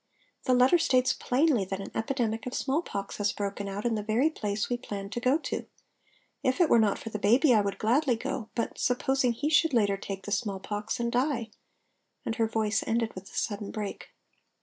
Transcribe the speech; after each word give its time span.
"The 0.45 0.55
letter 0.55 0.79
states 0.79 1.13
plainly 1.13 1.63
that 1.65 1.79
an 1.79 1.91
epidemic 1.93 2.47
of 2.47 2.55
smallpox 2.55 3.17
has 3.17 3.31
broken 3.31 3.67
out 3.67 3.85
in 3.85 3.93
the 3.93 4.01
very 4.01 4.31
place 4.31 4.67
we 4.67 4.75
planned 4.75 5.11
to 5.11 5.19
go 5.19 5.37
to. 5.37 5.67
If 6.41 6.59
it 6.59 6.71
were 6.71 6.79
not 6.79 6.97
for 6.97 7.15
baby 7.19 7.53
I 7.53 7.61
would 7.61 7.77
gladly 7.77 8.15
go; 8.15 8.49
but 8.55 8.79
supposing 8.79 9.31
he 9.31 9.51
should 9.51 9.75
later 9.75 9.97
take 9.97 10.23
the 10.23 10.31
smallpox 10.31 10.99
and 10.99 11.11
die?" 11.11 11.51
and 12.25 12.33
her 12.37 12.47
voice 12.47 12.83
ended 12.87 13.13
with 13.13 13.25
a 13.29 13.37
sudden 13.37 13.69
break. 13.69 14.09